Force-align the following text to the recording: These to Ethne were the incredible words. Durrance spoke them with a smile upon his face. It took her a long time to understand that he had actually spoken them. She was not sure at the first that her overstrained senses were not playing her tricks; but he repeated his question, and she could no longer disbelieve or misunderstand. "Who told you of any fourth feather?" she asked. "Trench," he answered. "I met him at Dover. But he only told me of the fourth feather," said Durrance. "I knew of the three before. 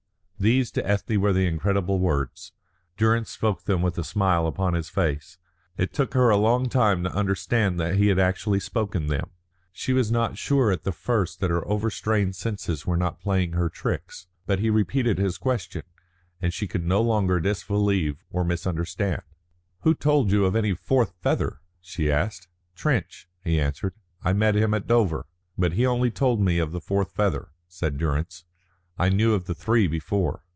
These 0.41 0.71
to 0.71 0.83
Ethne 0.89 1.21
were 1.21 1.33
the 1.33 1.45
incredible 1.45 1.99
words. 1.99 2.51
Durrance 2.97 3.29
spoke 3.29 3.65
them 3.65 3.83
with 3.83 3.95
a 3.99 4.03
smile 4.03 4.47
upon 4.47 4.73
his 4.73 4.89
face. 4.89 5.37
It 5.77 5.93
took 5.93 6.15
her 6.15 6.31
a 6.31 6.35
long 6.35 6.67
time 6.67 7.03
to 7.03 7.13
understand 7.13 7.79
that 7.79 7.97
he 7.97 8.07
had 8.07 8.17
actually 8.17 8.59
spoken 8.59 9.05
them. 9.05 9.29
She 9.71 9.93
was 9.93 10.11
not 10.11 10.39
sure 10.39 10.71
at 10.71 10.83
the 10.83 10.91
first 10.91 11.41
that 11.41 11.51
her 11.51 11.63
overstrained 11.67 12.35
senses 12.35 12.87
were 12.87 12.97
not 12.97 13.21
playing 13.21 13.51
her 13.53 13.69
tricks; 13.69 14.25
but 14.47 14.57
he 14.57 14.71
repeated 14.71 15.19
his 15.19 15.37
question, 15.37 15.83
and 16.41 16.51
she 16.51 16.65
could 16.65 16.87
no 16.87 17.03
longer 17.03 17.39
disbelieve 17.39 18.23
or 18.31 18.43
misunderstand. 18.43 19.21
"Who 19.81 19.93
told 19.93 20.31
you 20.31 20.45
of 20.45 20.55
any 20.55 20.73
fourth 20.73 21.13
feather?" 21.21 21.61
she 21.81 22.11
asked. 22.11 22.47
"Trench," 22.75 23.29
he 23.43 23.61
answered. 23.61 23.93
"I 24.23 24.33
met 24.33 24.55
him 24.55 24.73
at 24.73 24.87
Dover. 24.87 25.27
But 25.55 25.73
he 25.73 25.85
only 25.85 26.09
told 26.09 26.41
me 26.41 26.57
of 26.57 26.71
the 26.71 26.81
fourth 26.81 27.11
feather," 27.11 27.49
said 27.67 27.99
Durrance. 27.99 28.43
"I 28.99 29.09
knew 29.09 29.33
of 29.33 29.45
the 29.45 29.55
three 29.55 29.87
before. 29.87 30.43